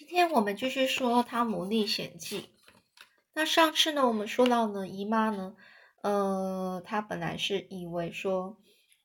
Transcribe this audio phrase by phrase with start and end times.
[0.00, 2.40] 今天我们继续说《汤姆历险记》。
[3.34, 5.54] 那上次呢，我们说到呢，姨妈呢，
[6.00, 8.56] 呃，她本来是以为说，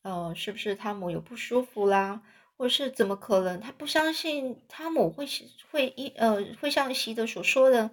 [0.03, 2.21] 呃，是不是汤姆有不舒服啦，
[2.55, 3.59] 或是怎么可能？
[3.59, 5.27] 她不相信汤姆会
[5.69, 7.91] 会一呃会像希德所说的，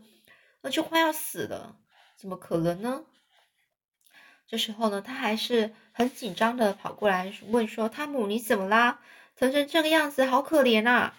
[0.61, 1.77] 那就快要死了，
[2.17, 3.03] 怎么可能呢？
[4.47, 9.01] 这时候呢，她还是很紧张的跑过来问说：“汤姆，你怎么啦？
[9.35, 11.17] 疼成这个样子，好可怜啊！”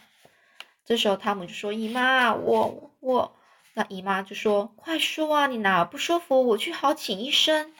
[0.86, 3.36] 这时候汤姆就说：“姨妈，我我……”
[3.76, 6.46] 那姨妈就说：“快说啊，你哪不舒服？
[6.48, 7.74] 我去好请医生。”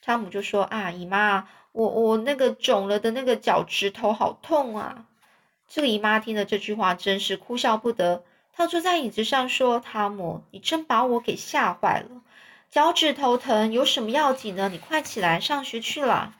[0.00, 5.06] 汤姆就说：“啊，姨妈，我我那个肿了的那个脚趾头好痛啊！”
[5.68, 8.24] 这个姨妈听了这句话，真是哭笑不得。
[8.52, 12.22] 她坐在椅子上说：“汤姆，你真把我给吓坏了。
[12.70, 14.68] 脚趾头疼有什么要紧呢？
[14.68, 16.34] 你快起来上学去了。”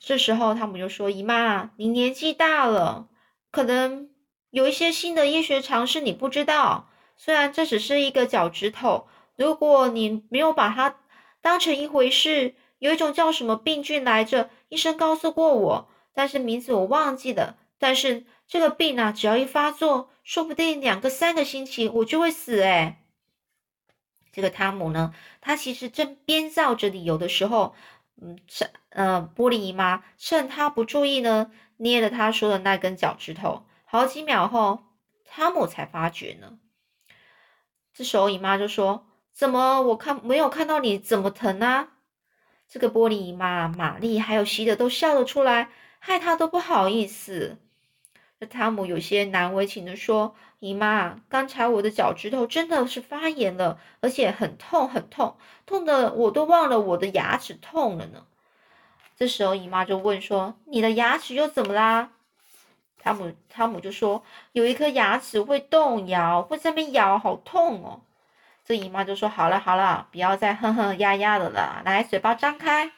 [0.00, 3.06] 这时候汤姆就说：“姨妈，你年纪大了。”
[3.50, 4.10] 可能
[4.50, 11.00] 有一些新的医学常识你不知道，虽然这只是一个脚趾头，如果你没有把它
[11.40, 14.50] 当成一回事，有一种叫什么病菌来着？
[14.68, 17.56] 医生告诉过我，但是名字我忘记了。
[17.78, 23.02] 但是这个病啊，只要一发作，说不定两个三个星期我就会死哎。
[24.32, 27.74] 这个汤姆呢，他其实正编造着理由的时候，
[28.20, 31.50] 嗯，趁呃玻璃姨妈趁他不注意呢。
[31.80, 34.80] 捏着他说的那根脚趾头，好几秒后，
[35.24, 36.58] 汤姆才发觉呢。
[37.94, 41.88] 这时候姨妈就说：“怎么我看没有看到你怎么疼啊？”
[42.68, 47.56] 这个玻璃姨妈玛丽还有希德都笑了出来，害他都不好意思。
[48.38, 58.26] 这汤姆有些难为情的说：“姨妈，刚才我的脚趾头真的是发炎了，而且很痛很痛，痛的我都忘了我的牙齿痛了呢。”
[59.20, 62.08] 这时候，姨妈就问说：“你的牙齿又怎么啦？”
[62.98, 68.00] 汤姆汤姆就说：“有一颗牙齿会动摇，会在那边咬，好痛哦。”
[68.64, 72.92] 这姨妈就说：“好了好了，不要再哼哼呀呀的了，来，嘴巴张开。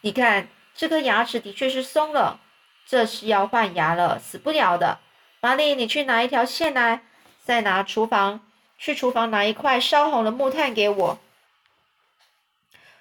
[0.00, 2.40] 你看，这颗牙齿的确是松了，
[2.84, 4.98] 这是要换牙了，死不了的。
[5.40, 7.04] 玛丽，你去拿一条线来，
[7.44, 8.40] 再拿厨房
[8.76, 11.18] 去厨房拿一块烧红的木炭给我。”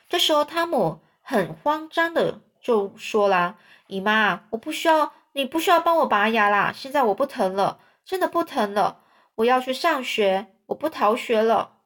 [0.08, 1.00] 这时候，汤姆。
[1.32, 6.74] 很慌张的就说啦：“姨妈，我不需要，你不需要帮我拔牙啦。
[6.76, 9.06] 现在我不疼了，真的不疼了。
[9.36, 11.78] 我要去上学，我不逃学了。”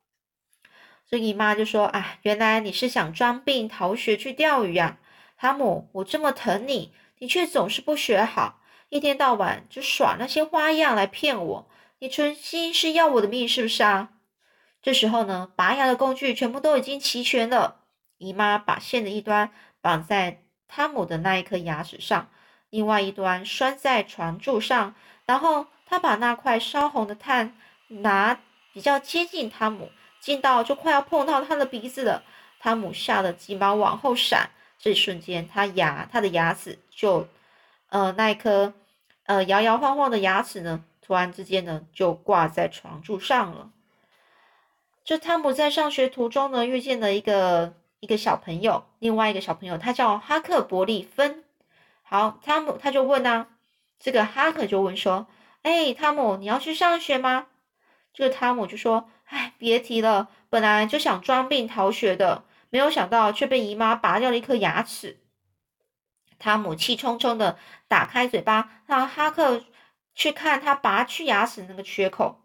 [1.08, 4.98] 这姨妈就说：“啊，原来你是想装病逃学去钓鱼啊，
[5.38, 11.70] 汤姆，我这么疼你，你却总是不学好，一天到晚就耍那些花样来骗我。
[12.00, 14.10] 你存心是要我的命是不是啊？”
[14.82, 17.82] 这时候呢，拔牙的工具全部都已经齐全了。
[18.18, 22.30] 姨妈把线的一端绑在汤姆的那一颗牙齿上，
[22.70, 24.96] 另外一端拴在床柱上，
[25.26, 27.56] 然后她把那块烧红的炭
[27.88, 28.40] 拿
[28.74, 32.24] 比较接近汤姆，近到就快要碰到他的鼻子了。
[32.60, 34.50] 汤姆吓得急忙往后闪，
[34.80, 37.28] 这一瞬间，他牙他的牙齿就，
[37.90, 38.74] 呃，那一颗
[39.26, 43.70] 呃摇摇晃晃的牙齿呢，突然之间呢就挂在床柱上了。
[45.04, 47.76] 这汤姆在上学途中呢，遇见了一个。
[48.06, 51.44] 一个小朋友，另外一个小朋友，他叫哈克伯利芬。
[52.04, 53.48] 好，汤姆他就问啊，
[54.00, 55.26] 这个哈克就问说
[55.64, 57.48] ：“哎，汤姆，你要去上学吗？”
[58.14, 65.20] 这个汤姆就说：“哎，别提了，本来就想装病逃学的，没有想到却被姨妈拔掉了一颗牙齿。”
[66.38, 69.64] 汤姆气冲冲的打开嘴巴，让哈克
[70.14, 72.40] 去看他拔去牙齿那个缺口。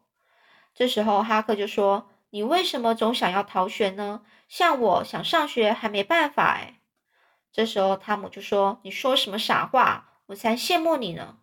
[0.74, 6.80] 这时候哈克就说：“你为什么总想要逃学呢？”像我想上学还没办法哎，
[7.52, 10.08] 这时候汤姆就说：“你说什么傻话？
[10.26, 11.38] 我才羡慕你呢。”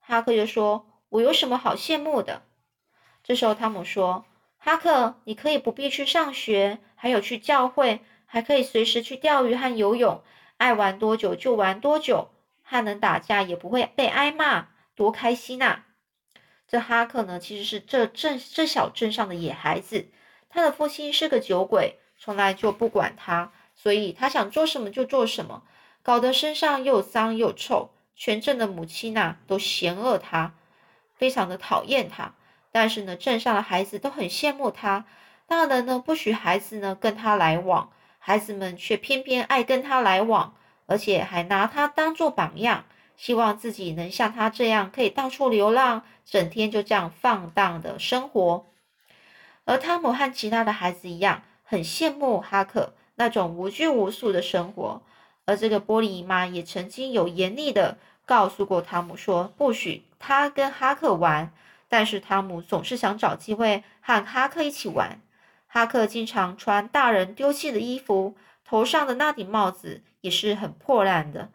[0.00, 2.42] 哈克就说：“我有什么好羡慕的？”
[3.22, 4.24] 这时候汤姆说
[4.58, 10.24] ：“哈克，你可以不必去上学，还有去教会，还可以随时去钓鱼和游泳，
[10.56, 12.30] 爱玩多久就玩多久，
[12.62, 15.84] 还能打架也不会被挨骂，多开心呐！”
[16.66, 20.10] 这哈克呢，其实是这镇这小镇上的野孩子，
[20.50, 21.96] 他的父亲是个酒鬼。
[22.22, 25.62] 从来就不管他，所以他想做什么就做什么，
[26.02, 27.88] 搞得身上又脏又臭。
[28.14, 30.52] 全镇的母亲呐都嫌恶他，
[31.16, 32.34] 非常的讨厌他。
[32.70, 35.06] 但是呢，镇上的孩子都很羡慕他，
[35.46, 40.54] 大人呢不许孩子呢跟他来往，孩子们却偏偏爱跟他来往，
[40.84, 42.84] 而且还拿他当做榜样，
[43.16, 48.66] 希望自己能像他这样可以到处流浪，整天就这样放荡的生活。
[49.70, 51.42] 而汤姆和其他的孩子一样。
[51.62, 55.00] 很羡慕哈克那种无拘无束的生活，
[55.44, 57.96] 而这个玻璃姨妈也曾经有严厉的
[58.26, 61.52] 告诉过汤姆说不许他跟哈克玩，
[61.88, 65.20] 但是汤姆总是想找机会和哈克一起玩。
[65.68, 68.34] 哈克经常穿大人丢弃的衣服，
[68.64, 71.50] 头上的那顶帽子也是很破烂的，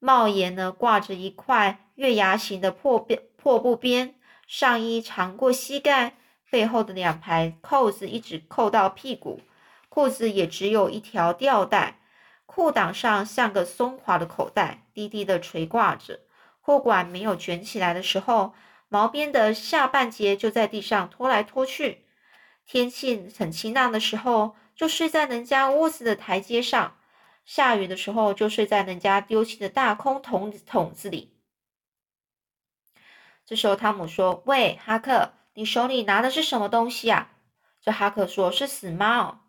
[0.00, 4.16] 帽檐呢挂着一块月牙形的破边破布边，
[4.48, 6.16] 上衣长过膝盖，
[6.54, 9.40] 背后的两排扣子一直扣到屁股，
[9.88, 11.98] 裤子也只有一条吊带。
[12.46, 16.20] 裤裆上像个松垮的口袋，低低的垂挂着。
[16.60, 18.54] 裤管没有卷起来的时候，
[18.88, 22.04] 毛边的下半截就在地上拖来拖去。
[22.64, 26.96] 天气很晴朗的时候，就睡在人家屋子的台阶上；
[27.44, 31.36] 下雨的时候，就睡在人家丢弃的大空桶桶子里。
[33.44, 37.30] 这时候，汤姆说：“喂，哈克，你手里拿的是什么东西啊？”
[37.80, 39.40] 这哈克说：“是死猫。”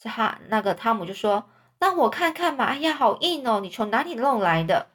[0.00, 1.48] 这哈那个汤姆就说。
[1.78, 2.66] 让我看看嘛！
[2.66, 3.58] 哎呀，好硬哦！
[3.58, 4.86] 你从哪里弄来的？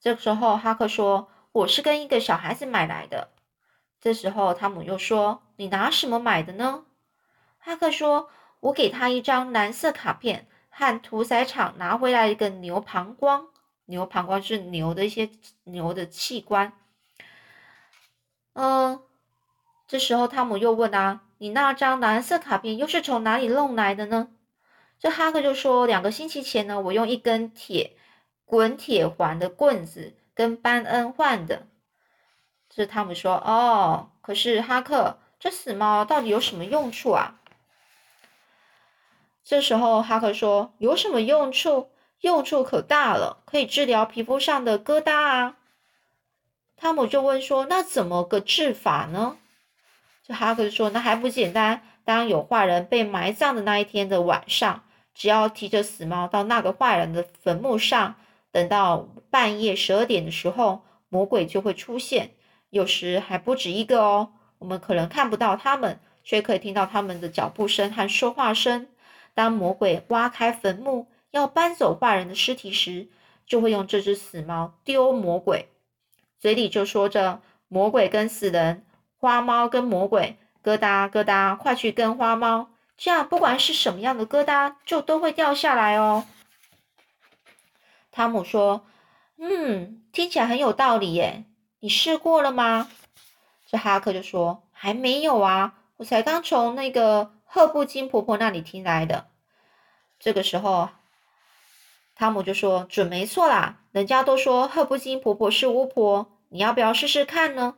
[0.00, 3.28] 这时候哈克说：“我是跟一个小孩子买来的。”
[4.00, 6.86] 这时候汤姆又说：“你拿什么买的呢？”
[7.60, 8.30] 哈克说
[8.60, 13.48] ：“我给他一张蓝色卡片，和屠宰场拿回来一个牛膀胱。
[13.84, 15.28] 牛膀胱是牛的一些
[15.64, 16.72] 牛的器官。”
[18.56, 19.02] 嗯，
[19.88, 24.28] 这时候汤姆又问啊：“你那张蓝色卡片又是从哪里弄来的呢？”
[25.00, 27.96] 这哈克就说，两个星期前呢，我用一根铁
[28.44, 31.66] 滚铁环的棍子跟班恩换的。
[32.68, 37.40] 这汤姆说：“哦，可是哈克，这死猫到底有什么用处啊？”
[39.42, 41.90] 这时候哈克说：“有什么用处？
[42.20, 45.56] 用处可大了，可以治疗皮肤上的疙瘩啊。”
[46.76, 49.38] 汤姆就问说：“那怎么个治法呢？”
[50.28, 54.84] 这哈克说：“那还不简单，当有坏人被埋葬的那一天的晚上。”
[55.14, 58.14] 只要提着死猫到那个坏人的坟墓上，
[58.52, 62.32] 等到半夜十二点的时候，魔鬼就会出现。
[62.70, 64.34] 有时还不止一个哦。
[64.58, 68.86] 我们可能看不到他们，却可以听到他们的脚步声和说话声。
[69.34, 73.08] 当魔鬼挖开坟墓要搬走坏人的尸体时，
[73.46, 75.68] 就会用这只死猫丢魔鬼，
[76.38, 78.84] 嘴里就说着：“魔鬼跟死人，
[79.18, 86.26] 花猫跟魔鬼，疙瘩疙瘩，快去跟花猫。”这样，不管是什么样的疙瘩，就都会掉下来哦。
[88.10, 88.84] 汤姆说
[89.38, 91.44] ：“嗯，听起来很有道理耶。
[91.78, 92.90] 你试过了吗？”
[93.70, 99.28] 这哈克就说：“还没有啊，我才刚从那个赫布金婆婆那里听来的。”
[100.18, 100.88] 这个时候，
[102.16, 107.76] 汤姆就说：“准没错啦，人家都说赫布金婆婆是巫婆，你要不要试试看呢？”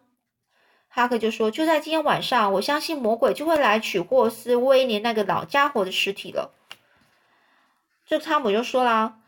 [0.93, 6.51] 哈克就说：“就在今天晚上，我相信魔鬼就会来取霍斯威廉那个老家伙的尸体了。”
[8.05, 9.21] 这汤姆就说啦：“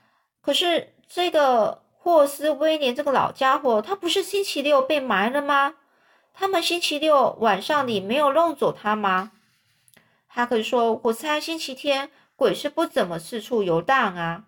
[0.42, 5.74] 可是这个霍斯威廉这个老家伙，他不是星期六被埋了吗？
[6.34, 9.30] 他们星期六晚上你没有弄走他吗？”
[10.26, 14.44] 哈克说：“我猜星期天鬼是不怎么四处游荡啊。”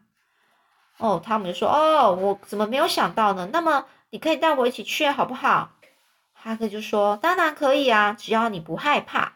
[0.99, 3.51] 哦，汤姆就说：“哦，我怎么没有想到呢？
[3.53, 5.71] 那么你可以带我一起去好不好？”
[6.45, 9.33] 哈克就说：“当然可以啊，只要你不害怕。”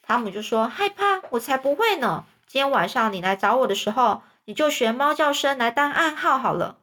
[0.00, 1.20] 汤姆就说：“害怕？
[1.28, 2.24] 我才不会呢！
[2.46, 6.78] 今天晚上你来找我的时候，你就学猫叫声来当暗号好了。”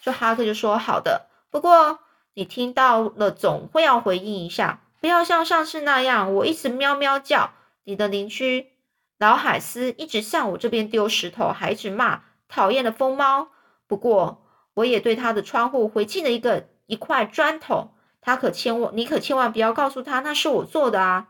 [0.00, 1.98] 这哈克就说：“好的，不过
[2.34, 7.50] 你听到了总会要回应一下，不要像上次那样，我一直喵喵叫。
[7.82, 8.70] 你的邻居
[9.18, 13.48] 老海斯一直向我这边丢石头，还一直骂讨厌的疯猫。
[13.88, 17.90] 不过我也对他的窗户回敬了一个一块砖头。”
[18.24, 21.28] 他可千万，你可千万不要告诉他那是我做的啊！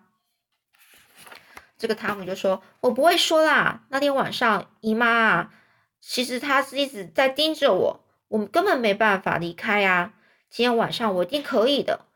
[1.76, 3.82] 这个汤姆就说：“我不会说啦。
[3.88, 5.52] 那天晚上姨妈啊，
[6.00, 10.14] 其实她是一直在盯着我，我们根本没办法离开呀。
[10.48, 12.06] 今天晚上我一定可以的。”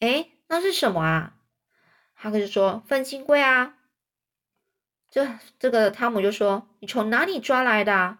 [0.00, 1.34] 哎，那是什么啊？
[2.14, 3.76] 哈克就说：“粪金龟啊！”
[5.08, 8.18] 这这个汤姆就说：“你从哪里抓来的？”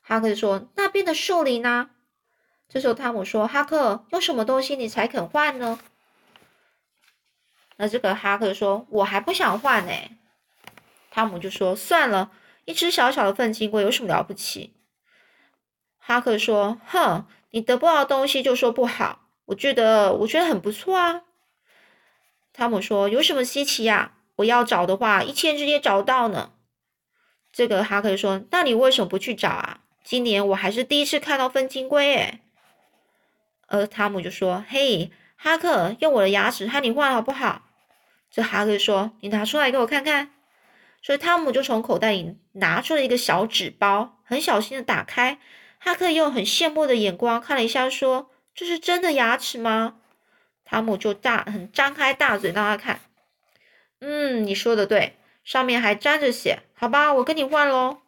[0.00, 1.90] 哈克就说：“那边的树林呢。”
[2.72, 5.78] 这时候，汤姆说：“哈克，用什么东西你才肯换呢？”
[7.76, 9.92] 那这个哈克说：“我还不想换呢。”
[11.12, 12.30] 汤姆就说：“算了，
[12.64, 14.72] 一只小小的粪金龟有什么了不起？”
[16.00, 21.24] 哈克说：“哼，你得不到东西就说不好，我觉得我觉得很不错啊。”
[22.54, 24.14] 汤姆说：“有什么稀奇呀？
[24.36, 26.52] 我要找的话，一天之间找到呢。”
[27.52, 29.80] 这个哈克说：“那你为什么不去找啊？
[30.02, 32.38] 今年我还是第一次看到粪金龟，诶。
[33.72, 37.62] 而汤姆就说：“嘿，哈克，用我的牙齿和你换好不好？”
[38.30, 40.30] 这哈克说：“你拿出来给我看看。”
[41.02, 45.38] 所以汤姆就从口袋里拿出了一个小纸包，很小心的打开，
[45.78, 49.94] 哈克用很羡慕的眼光看了一下，说：“这是真的牙齿吗？”
[50.66, 53.00] 汤姆就大很张开大嘴让他看。
[54.00, 56.60] 嗯，你说的对，上面还沾着血。
[56.74, 57.98] 好吧，我跟你换喽。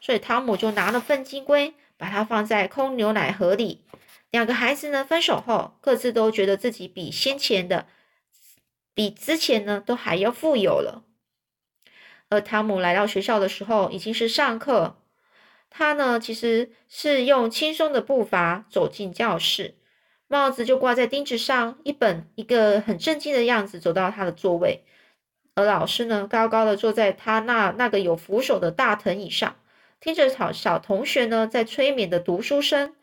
[0.00, 3.84] 所以汤姆就拿了份金龟，把它放在空牛奶盒里。
[4.32, 7.86] 两个孩子呢，分手后各自都觉得自己比先前的、
[8.94, 11.04] 比之前呢都还要富有了。
[12.30, 14.96] 而汤姆来到学校的时候，已经是上课。
[15.68, 19.76] 他呢，其实是用轻松的步伐走进教室，
[20.28, 24.84] 帽子就挂在钉子上，一本一个很震惊的样子走到他的座位。
[25.54, 29.56] 而老师呢，高高的坐在他那那个有扶手的大藤椅上，
[30.00, 32.94] 听着小小同学呢在催眠的读书声。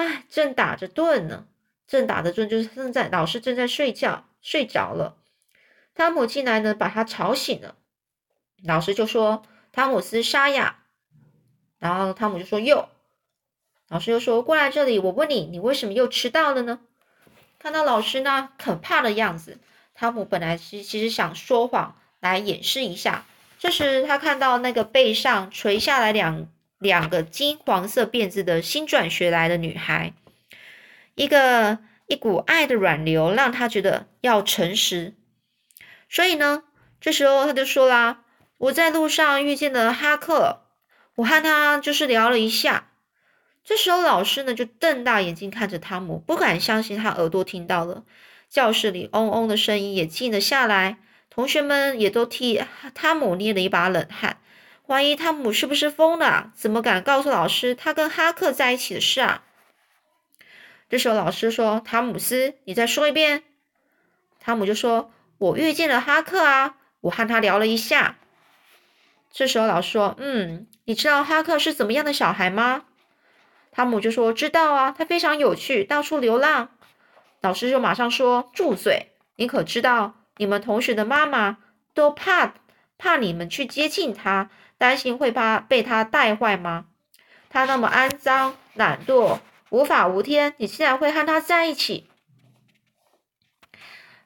[0.00, 1.46] 哎，正打着盹呢，
[1.86, 5.18] 正打着盹，就是正在老师正在睡觉，睡着了。
[5.94, 7.74] 汤姆进来呢，把他吵醒了。
[8.64, 9.42] 老师就说
[9.72, 10.84] ：“汤姆斯沙哑。”
[11.78, 12.88] 然后汤姆就说：“又。”
[13.88, 16.80] 老师又说：“过来这里，我问你，你为什么又迟到了呢？”
[17.60, 19.58] 看到老师那可怕的样子，
[19.92, 23.26] 汤姆本来是其实想说谎来掩饰一下。
[23.58, 26.48] 这时他看到那个背上垂下来两。
[26.80, 30.14] 两个金黄色辫子的新转学来的女孩，
[31.14, 35.14] 一个一股爱的软流让他觉得要诚实，
[36.08, 36.64] 所以呢，
[37.00, 38.24] 这时候他就说啦
[38.56, 40.62] ：“我在路上遇见了哈克，
[41.16, 42.88] 我和他就是聊了一下。”
[43.62, 48.04] 这时候老师呢就瞪大眼睛看着汤姆，不敢相信他耳朵听到了。
[48.48, 50.96] 教室里嗡嗡的声音也静了下来，
[51.28, 54.39] 同学们也都替汤姆捏了一把冷汗。
[54.90, 56.50] 怀疑汤姆是不是疯了？
[56.56, 59.44] 怎么敢告诉老师他跟哈克在一起的事啊？
[60.88, 63.44] 这时候老师说：“汤姆斯，你再说一遍。”
[64.40, 68.18] 汤姆就说：“我遇见了哈克啊，我和他聊了一下。”
[69.30, 72.86] 这时候老师说：“嗯，你知道哈克是怎么样的小孩吗？”
[73.70, 76.70] 汤姆就说：“知道啊，他非常有趣，到处流浪。”
[77.42, 79.12] 老师就马上说：“住嘴！
[79.36, 81.58] 你可知道你们同学的妈妈
[81.94, 82.54] 都怕
[82.98, 86.86] 怕你们去接近他？”担心会怕被他带坏吗？
[87.50, 92.08] 他那么肮脏、懒惰、无法无天，你竟然会和他在一起？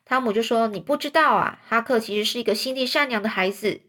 [0.05, 3.81] 汤姆就说：“你不知道啊，哈克其实是一个心地善良的孩子。”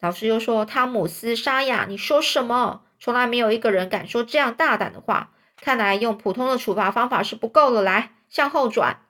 [0.00, 2.82] 老师又说：“汤姆斯沙哑，你说什么？
[2.98, 5.30] 从来没有一个人敢说这样大胆的话。
[5.60, 7.82] 看来用普通的处罚方法是不够了。
[7.82, 9.06] 来，向后转。”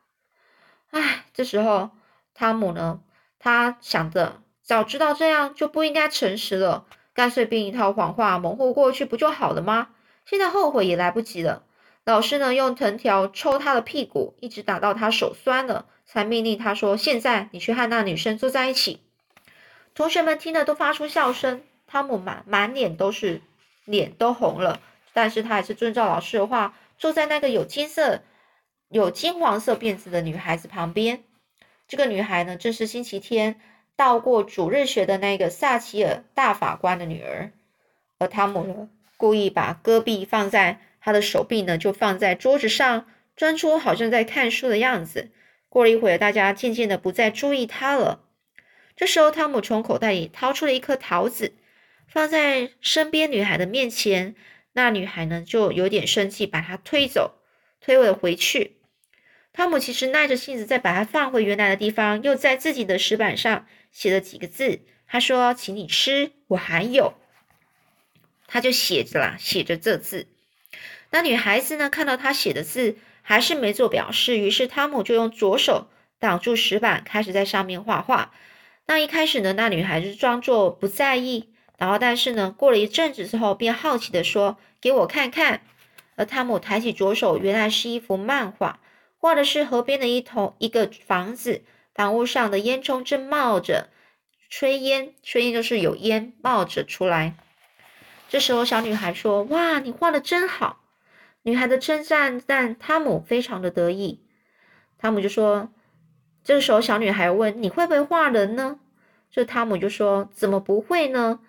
[0.93, 1.93] 唉，这时候
[2.35, 3.01] 汤姆呢，
[3.39, 4.43] 他想着。
[4.71, 9.89] 早知道这样就不应该诚实了，干脆编一套谎话蒙混过去不就好了吗？
[10.25, 11.65] 现在后悔也来不及了。
[12.05, 19.01] 老师呢用藤条抽他的屁股，一直打到他手酸了，才命令他说：“现在你去和那女生坐在一起。”
[19.93, 21.63] 同学们听了都发出笑声。
[21.89, 23.43] 汤姆满满脸都是
[23.85, 24.81] 脸都红了，
[25.13, 28.23] 但是他还是遵照老师的话，坐在那个有金色、
[28.89, 31.25] 有金黄色辫子的女孩子旁边。
[31.89, 33.61] 这个女孩呢，正是星期天。
[34.01, 37.53] 到过主日学的那个萨奇尔大法官的女儿，
[38.17, 38.89] 而汤姆呢，
[39.19, 45.31] 故意把戈壁放在他的手臂呢，就放在桌子上，装出好像在看书的样子。
[45.69, 48.25] 过了一会儿，大家渐渐的不再注意他了。
[48.97, 51.53] 这时候，汤姆从口袋里掏出了一颗桃子，
[52.09, 54.35] 放在身边女孩的面前。
[54.73, 57.35] 那女孩呢，就有点生气，把他推走，
[57.83, 58.79] 推了回去。
[59.53, 64.81] 汤姆其实耐着性子再把它放回原来的地方，又在自己的石板上写了几个字。
[65.07, 67.15] 他说：“请你吃，我还有。”
[68.47, 70.29] 他就写着啦，写着这字。
[71.11, 74.39] 那女孩子呢，看到他写的字，还是没做表示。
[74.39, 75.89] 于是汤姆就用左手
[76.21, 78.33] 挡住石板，开始在上面画画。
[78.87, 85.63] 那一开始呢，那女孩子装作不在意，然后但是呢，过了一阵子之后，便好奇的说：“给我看看。”
[86.15, 88.79] 而汤姆抬起左手，原来是一幅漫画。
[89.21, 91.63] 画的是河边的一头一个房子，
[91.95, 93.91] 房屋上的烟囱正冒着
[94.51, 97.35] 炊烟，炊烟就是有烟冒着出来。
[98.31, 100.81] 这时候，小女孩说：“哇，你画的真好！”
[101.45, 104.25] 女孩的称赞让汤姆非常的得意。
[104.97, 105.69] 汤姆就说
[106.43, 108.81] ：“这个时候，小女孩问：‘你会不会画人呢？’
[109.31, 111.41] 这汤姆就说：‘怎么不会呢？’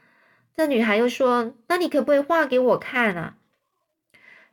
[0.58, 3.38] 这女孩又说：‘那你可不可以画给我看啊？’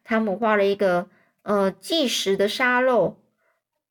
[0.05, 1.11] 汤姆画了一个。
[1.49, 3.17] 呃，计时的沙漏，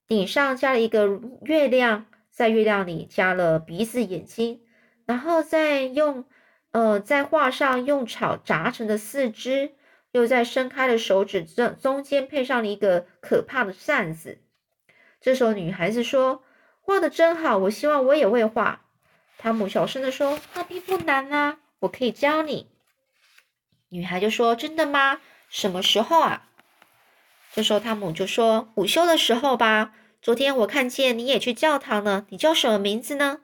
[0.07, 4.61] 顶上加了一个月亮，在月亮里加了鼻子、眼睛，
[5.07, 6.25] 然后再用
[6.69, 9.71] 呃，在画上用草扎成的四肢，
[10.11, 14.39] 又在伸开的手指中中间配上了一个可怕的扇子。
[15.19, 16.43] 这时候，女孩子说
[16.79, 18.85] ：“画的真好，我希望我也会画。”
[19.39, 22.69] 汤姆小声的说：“那并不难啊，我可以教你。”
[23.89, 25.19] 女孩就说：“真的吗？
[25.49, 26.43] 什么时候啊？”
[27.57, 29.91] 这时候汤姆就说：“午休的时候吧。
[30.21, 32.27] 昨天我看见你也去教堂了。
[32.29, 33.39] 你叫什么名字呢？”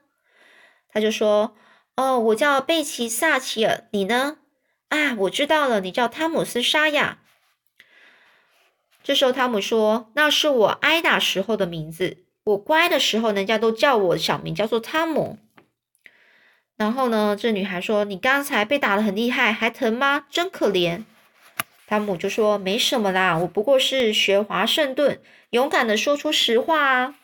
[0.88, 1.56] 他就说
[1.98, 3.88] ：“哦，我叫贝奇·萨奇尔。
[3.90, 4.36] 你呢？
[4.90, 7.18] 啊，我知道了，你叫汤姆斯·沙亚。”
[9.02, 12.18] 这时候汤姆说：“那是我挨打时候的名字。
[12.44, 15.40] 我乖的时候，人家都叫我小名叫做汤姆。”
[16.78, 20.26] 然后呢，这女孩说：“你刚才被打的很厉害，还疼吗？
[20.30, 21.02] 真可怜。”
[21.86, 27.14] 汤姆就说：“没什么啦，我不过是学华盛顿，勇敢的说出实话啊。”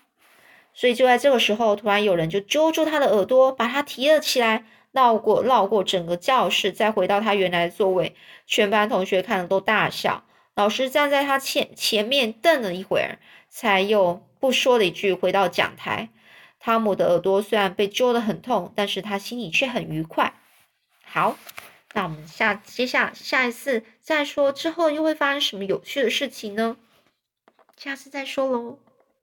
[0.74, 8.14] 所以就在这个时候，突然有人就揪住他的耳朵，把他提了起来，绕过绕过整个教室，再回到他原来的座位。
[8.46, 10.24] 全班同学看了都大笑。
[10.54, 16.10] 老师站在他前前面瞪了一会儿，才又不说了一句，回到讲台。
[16.58, 20.34] 汤姆的耳朵虽然被揪得很痛，但是他心里却很愉快。
[21.02, 21.36] 好，
[21.94, 26.76] 那我们下接下下一次再说，之后又会发生什么有趣的事情呢？
[27.76, 28.76] 下次再说喽。